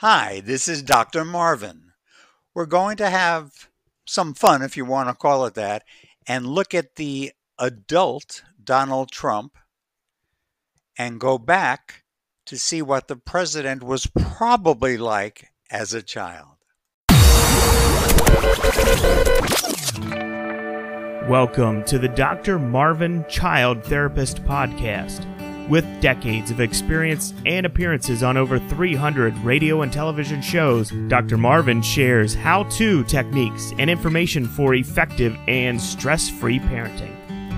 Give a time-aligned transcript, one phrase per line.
[0.00, 1.24] Hi, this is Dr.
[1.24, 1.92] Marvin.
[2.54, 3.70] We're going to have
[4.06, 5.84] some fun, if you want to call it that,
[6.28, 9.56] and look at the adult Donald Trump
[10.98, 12.04] and go back
[12.44, 16.58] to see what the president was probably like as a child.
[21.26, 22.58] Welcome to the Dr.
[22.58, 25.35] Marvin Child Therapist Podcast.
[25.68, 31.36] With decades of experience and appearances on over 300 radio and television shows, Dr.
[31.36, 37.14] Marvin shares how to techniques and information for effective and stress free parenting.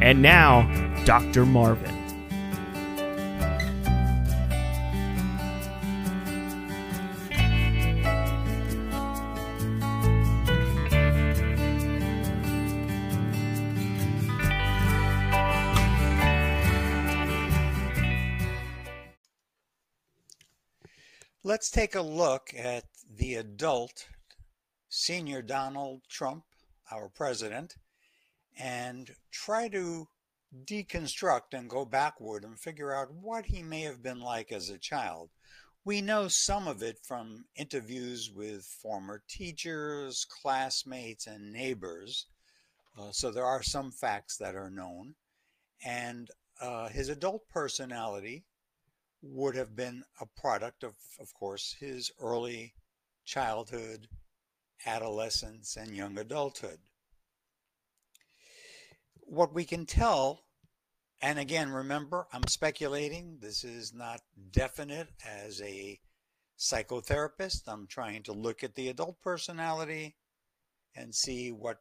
[0.00, 0.62] And now,
[1.04, 1.44] Dr.
[1.44, 1.99] Marvin.
[21.50, 24.06] Let's take a look at the adult
[24.88, 26.44] senior Donald Trump,
[26.92, 27.74] our president,
[28.56, 30.06] and try to
[30.64, 34.78] deconstruct and go backward and figure out what he may have been like as a
[34.78, 35.30] child.
[35.84, 42.26] We know some of it from interviews with former teachers, classmates, and neighbors.
[42.96, 45.16] Uh, so there are some facts that are known.
[45.84, 48.44] And uh, his adult personality
[49.22, 52.74] would have been a product of, of course, his early
[53.24, 54.08] childhood,
[54.86, 56.78] adolescence, and young adulthood.
[59.20, 60.44] What we can tell,
[61.22, 66.00] and again, remember, I'm speculating, this is not definite as a
[66.58, 67.62] psychotherapist.
[67.66, 70.16] I'm trying to look at the adult personality
[70.96, 71.78] and see what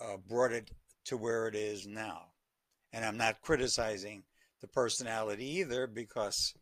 [0.00, 0.70] uh, brought it
[1.06, 2.26] to where it is now.
[2.92, 4.24] And I'm not criticizing
[4.60, 6.54] the personality either because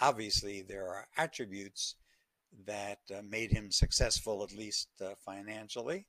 [0.00, 1.96] obviously there are attributes
[2.66, 6.06] that uh, made him successful, at least uh, financially.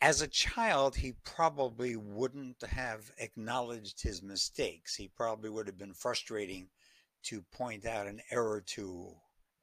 [0.00, 4.94] As a child, he probably wouldn't have acknowledged his mistakes.
[4.94, 6.68] He probably would have been frustrating
[7.24, 9.14] to point out an error to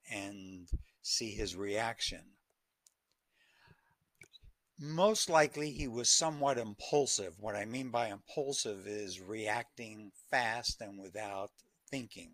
[0.09, 0.67] and
[1.01, 2.21] see his reaction.
[4.77, 7.39] Most likely, he was somewhat impulsive.
[7.39, 11.51] What I mean by impulsive is reacting fast and without
[11.89, 12.33] thinking.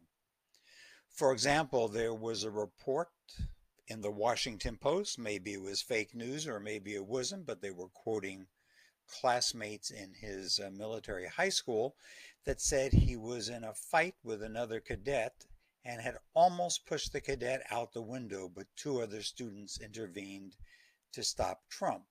[1.09, 3.09] For example, there was a report
[3.87, 7.71] in the Washington Post, maybe it was fake news or maybe it wasn't, but they
[7.71, 8.47] were quoting
[9.07, 11.95] classmates in his uh, military high school
[12.45, 15.45] that said he was in a fight with another cadet
[15.83, 20.55] and had almost pushed the cadet out the window, but two other students intervened
[21.11, 22.05] to stop Trump.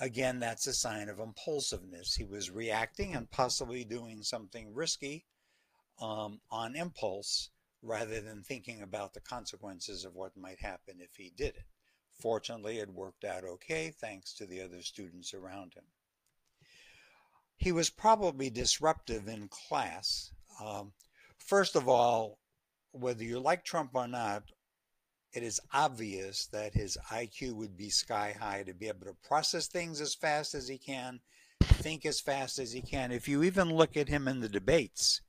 [0.00, 2.14] Again, that's a sign of impulsiveness.
[2.14, 5.26] He was reacting and possibly doing something risky
[6.00, 7.50] um, on impulse
[7.82, 11.64] rather than thinking about the consequences of what might happen if he did it.
[12.20, 15.84] Fortunately, it worked out okay thanks to the other students around him.
[17.56, 20.32] He was probably disruptive in class.
[20.60, 20.92] Um,
[21.38, 22.38] first of all,
[22.92, 24.44] whether you like Trump or not,
[25.32, 29.66] it is obvious that his IQ would be sky high to be able to process
[29.66, 31.20] things as fast as he can,
[31.60, 33.12] think as fast as he can.
[33.12, 35.20] If you even look at him in the debates,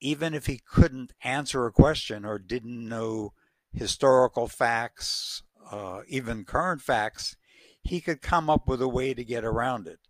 [0.00, 3.32] even if he couldn't answer a question or didn't know
[3.72, 7.36] historical facts, uh, even current facts,
[7.82, 10.00] he could come up with a way to get around it.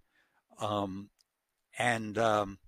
[0.61, 1.11] Um,
[1.79, 2.59] and um,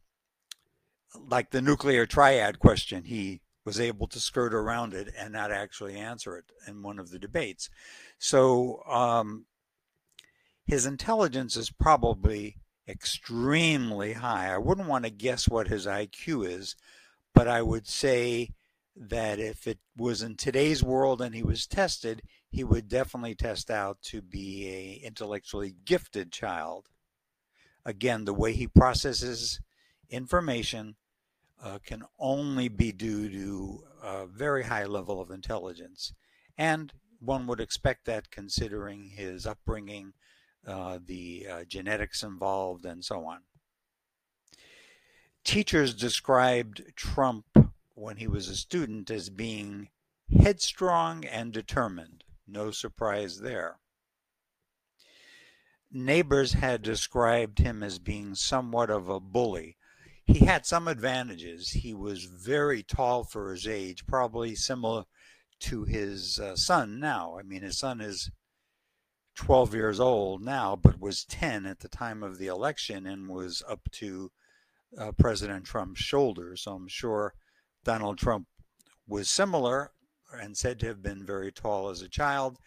[1.28, 5.97] like the nuclear triad question, he was able to skirt around it and not actually
[5.97, 7.69] answer it in one of the debates.
[8.19, 9.47] So um,
[10.66, 12.56] his intelligence is probably
[12.88, 14.53] extremely high.
[14.53, 16.76] I wouldn't want to guess what his IQ is,
[17.34, 18.50] but I would say
[18.96, 23.70] that if it was in today's world and he was tested, he would definitely test
[23.70, 26.88] out to be a intellectually gifted child.
[27.84, 29.60] Again, the way he processes
[30.10, 30.96] information
[31.62, 36.12] uh, can only be due to a very high level of intelligence.
[36.59, 40.15] And one would expect that considering his upbringing,
[40.66, 43.41] uh, the uh, genetics involved, and so on
[45.50, 47.44] teachers described Trump
[47.97, 49.88] when he was a student as being
[50.41, 52.22] headstrong and determined.
[52.47, 53.80] No surprise there.
[55.91, 59.76] Neighbors had described him as being somewhat of a bully.
[60.24, 61.70] He had some advantages.
[61.70, 65.02] He was very tall for his age, probably similar
[65.62, 67.36] to his uh, son now.
[67.36, 68.30] I mean, his son is
[69.34, 73.64] 12 years old now, but was 10 at the time of the election and was
[73.68, 74.30] up to
[74.98, 76.63] uh, President Trump's shoulders.
[76.63, 77.34] So I'm sure
[77.84, 78.47] Donald Trump
[79.07, 79.92] was similar
[80.33, 82.59] and said to have been very tall as a child,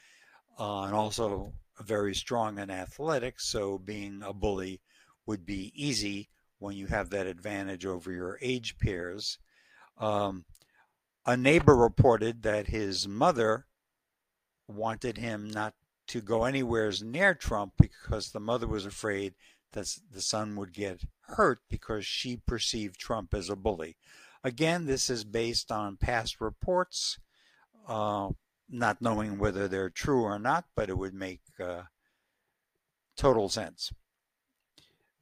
[0.59, 3.47] uh, and also very strong in athletics.
[3.47, 4.81] So being a bully
[5.25, 6.29] would be easy
[6.59, 9.37] when you have that advantage over your age peers.
[9.97, 10.45] Um,
[11.25, 13.65] a neighbor reported that his mother
[14.67, 15.73] wanted him not
[16.07, 19.33] to go anywhere near Trump because the mother was afraid
[19.73, 23.97] that the son would get hurt because she perceived Trump as a bully.
[24.43, 27.19] Again, this is based on past reports,
[27.87, 28.29] uh,
[28.69, 31.83] not knowing whether they're true or not, but it would make uh,
[33.15, 33.91] total sense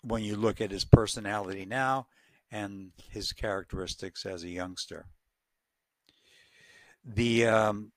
[0.04, 2.08] when you look at his personality now
[2.52, 5.06] and his characteristics as a youngster.
[7.06, 7.92] The um,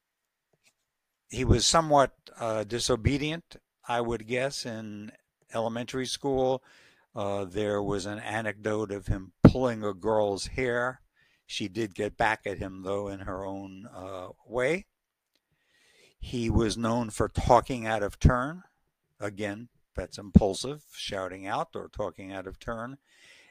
[1.29, 3.57] he was somewhat uh, disobedient,
[3.89, 5.12] I would guess, in
[5.55, 6.62] elementary school.
[7.15, 11.01] Uh, there was an anecdote of him pulling a girl's hair.
[11.47, 14.87] She did get back at him, though, in her own uh, way.
[16.19, 18.62] He was known for talking out of turn.
[19.21, 22.99] Again, that's impulsive, shouting out or talking out of turn,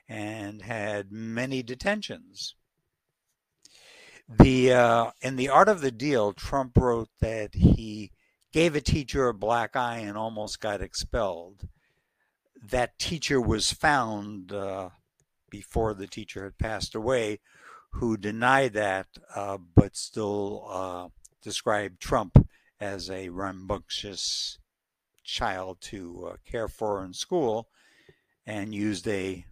[0.09, 2.55] and had many detentions.
[4.27, 8.11] The uh, in the art of the deal, Trump wrote that he
[8.51, 11.67] gave a teacher a black eye and almost got expelled.
[12.69, 14.89] That teacher was found uh,
[15.49, 17.39] before the teacher had passed away,
[17.91, 21.09] who denied that, uh, but still uh,
[21.41, 22.47] described Trump
[22.79, 24.57] as a rambunctious
[25.23, 27.67] child to uh, care for in school
[28.45, 29.45] and used a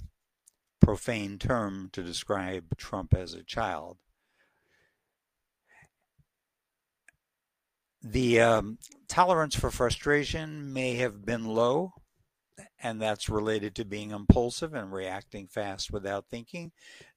[0.80, 3.98] profane term to describe Trump as a child.
[8.04, 11.94] The um, tolerance for frustration may have been low,
[12.82, 16.72] and that's related to being impulsive and reacting fast without thinking.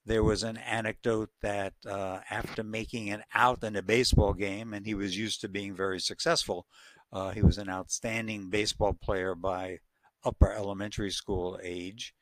[0.06, 4.86] There was an anecdote that uh, after making an out in a baseball game, and
[4.86, 6.66] he was used to being very successful,
[7.12, 9.78] uh, he was an outstanding baseball player by
[10.24, 12.14] upper elementary school age.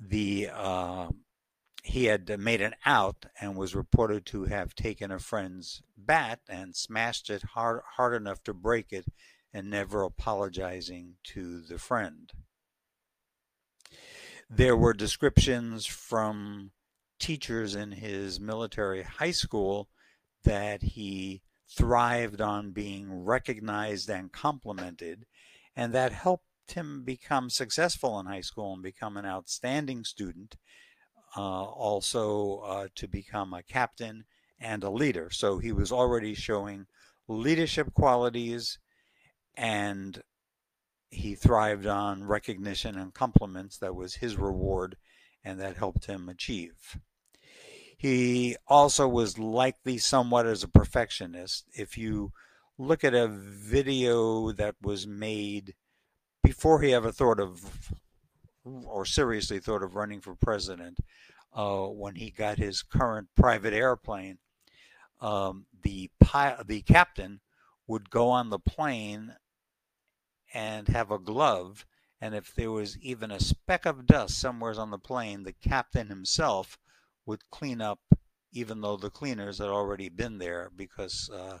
[0.00, 1.08] The uh,
[1.84, 6.74] he had made an out and was reported to have taken a friend's bat and
[6.74, 9.04] smashed it hard hard enough to break it,
[9.54, 12.32] and never apologizing to the friend.
[14.50, 16.72] There were descriptions from
[17.20, 19.88] teachers in his military high school
[20.42, 25.24] that he thrived on being recognized and complimented,
[25.74, 30.56] and that helped him become successful in high school and become an outstanding student,
[31.36, 34.24] uh, also uh, to become a captain
[34.58, 35.30] and a leader.
[35.30, 36.86] So he was already showing
[37.28, 38.78] leadership qualities
[39.56, 40.22] and
[41.10, 43.78] he thrived on recognition and compliments.
[43.78, 44.96] That was his reward,
[45.44, 46.98] and that helped him achieve.
[47.96, 51.66] He also was likely somewhat as a perfectionist.
[51.72, 52.32] If you
[52.76, 55.74] look at a video that was made
[56.42, 57.92] before he ever thought of
[58.64, 60.98] or seriously thought of running for president,
[61.54, 64.38] uh, when he got his current private airplane,
[65.20, 67.40] um, the pi- the captain
[67.86, 69.34] would go on the plane
[70.54, 71.84] and have a glove,
[72.20, 76.08] and if there was even a speck of dust somewhere on the plane, the captain
[76.08, 76.78] himself
[77.26, 78.00] would clean up,
[78.52, 81.58] even though the cleaners had already been there because uh,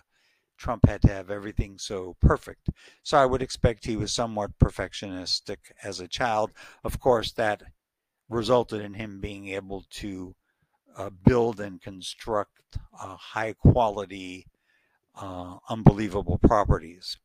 [0.56, 2.70] Trump had to have everything so perfect.
[3.02, 6.52] So I would expect he was somewhat perfectionistic as a child.
[6.84, 7.64] Of course, that
[8.28, 10.34] resulted in him being able to
[10.96, 14.46] uh, build and construct uh, high quality,
[15.16, 17.18] uh, unbelievable properties.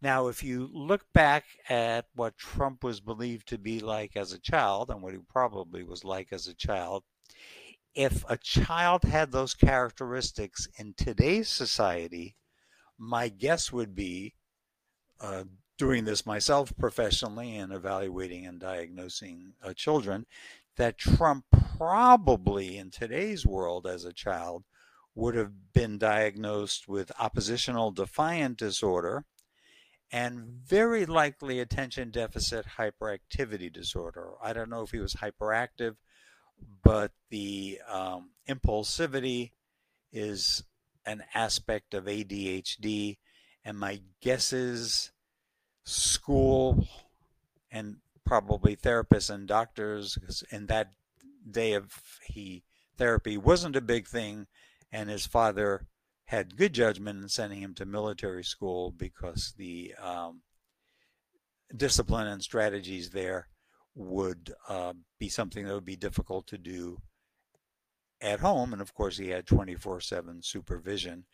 [0.00, 4.38] Now, if you look back at what Trump was believed to be like as a
[4.38, 7.02] child and what he probably was like as a child,
[7.94, 12.36] if a child had those characteristics in today's society,
[12.96, 14.34] my guess would be
[15.20, 15.44] uh,
[15.78, 20.26] doing this myself professionally and evaluating and diagnosing uh, children
[20.76, 21.44] that Trump
[21.76, 24.64] probably in today's world as a child
[25.16, 29.24] would have been diagnosed with oppositional defiant disorder
[30.10, 34.32] and very likely attention deficit hyperactivity disorder.
[34.42, 35.96] I don't know if he was hyperactive
[36.82, 39.52] but the um, impulsivity
[40.12, 40.64] is
[41.04, 43.18] an aspect of ADHD.
[43.64, 45.12] And my guess is
[45.84, 46.86] school
[47.70, 50.92] and probably therapists and doctors, because in that
[51.50, 52.64] day of he
[52.96, 54.46] therapy wasn't a big thing,
[54.90, 55.86] and his father
[56.28, 60.42] had good judgment in sending him to military school because the um,
[61.74, 63.48] discipline and strategies there
[63.94, 66.98] would uh, be something that would be difficult to do
[68.20, 68.74] at home.
[68.74, 71.24] And of course, he had 24 7 supervision.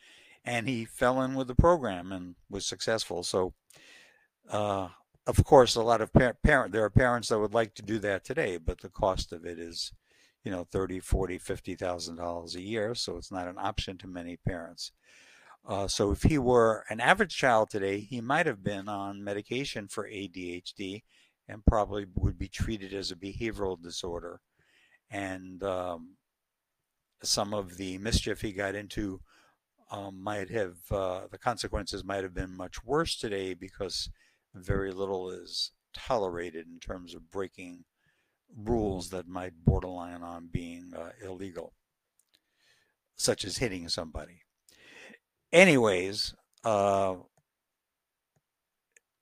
[0.44, 3.24] And he fell in with the program and was successful.
[3.24, 3.54] So,
[4.48, 4.90] uh,
[5.26, 7.98] of course, a lot of par- parent there are parents that would like to do
[7.98, 9.92] that today, but the cost of it is,
[10.44, 12.94] you know, thirty, forty, fifty thousand dollars a year.
[12.94, 14.92] So it's not an option to many parents.
[15.66, 19.88] Uh, so if he were an average child today, he might have been on medication
[19.88, 21.02] for ADHD
[21.48, 24.40] and probably would be treated as a behavioral disorder.
[25.10, 26.16] And um,
[27.22, 29.20] some of the mischief he got into
[29.90, 34.10] um, might have, uh, the consequences might have been much worse today because
[34.54, 37.84] very little is tolerated in terms of breaking
[38.56, 41.72] rules that might borderline on being uh, illegal,
[43.16, 44.44] such as hitting somebody
[45.54, 46.34] anyways,
[46.64, 47.14] uh,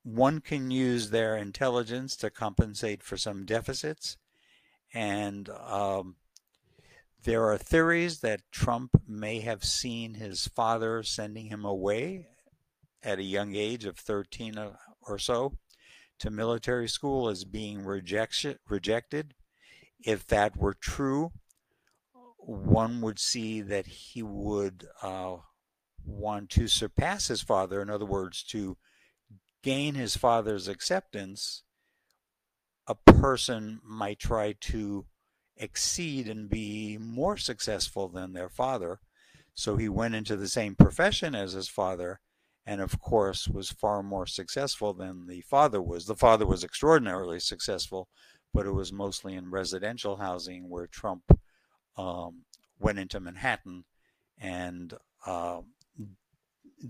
[0.03, 4.17] one can use their intelligence to compensate for some deficits.
[4.93, 6.15] And um,
[7.23, 12.27] there are theories that Trump may have seen his father sending him away
[13.01, 14.57] at a young age of 13
[15.01, 15.53] or so
[16.19, 19.33] to military school as being rejected.
[20.05, 21.31] If that were true,
[22.37, 25.37] one would see that he would uh,
[26.05, 28.77] want to surpass his father, in other words, to
[29.61, 31.63] gain his father's acceptance,
[32.85, 35.05] a person might try to
[35.55, 38.99] exceed and be more successful than their father.
[39.53, 42.19] So he went into the same profession as his father,
[42.65, 46.05] and of course was far more successful than the father was.
[46.05, 48.07] The father was extraordinarily successful,
[48.53, 51.23] but it was mostly in residential housing where Trump
[51.97, 52.43] um,
[52.79, 53.85] went into Manhattan
[54.39, 54.93] and
[55.25, 55.61] uh,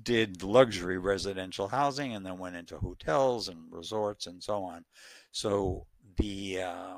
[0.01, 4.85] did luxury residential housing and then went into hotels and resorts and so on.
[5.31, 5.85] So
[6.17, 6.97] the uh,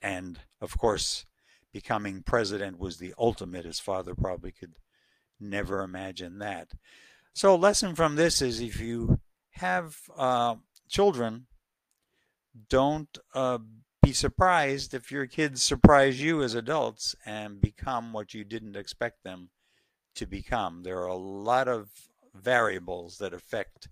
[0.00, 1.26] and of course
[1.72, 3.64] becoming president was the ultimate.
[3.64, 4.74] His father probably could
[5.40, 6.68] never imagine that.
[7.34, 9.20] So a lesson from this is if you
[9.52, 10.56] have uh,
[10.88, 11.46] children,
[12.68, 13.58] don't uh,
[14.02, 19.24] be surprised if your kids surprise you as adults and become what you didn't expect
[19.24, 19.48] them
[20.14, 20.82] to become.
[20.82, 21.88] There are a lot of
[22.34, 23.88] variables that affect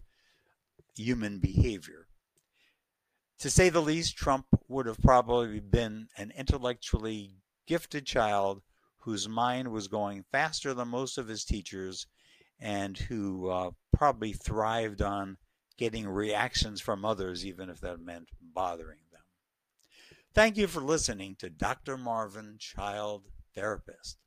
[0.95, 2.09] human behavior.
[3.39, 8.61] To say the least, Trump would have probably been an intellectually gifted child
[8.99, 12.07] whose mind was going faster than most of his teachers
[12.61, 15.37] and who uh, probably thrived on
[15.79, 19.23] getting reactions from others, even if that meant bothering them.
[20.35, 21.97] Thank you for listening to Dr.
[21.97, 24.19] Marvin, Child Therapist.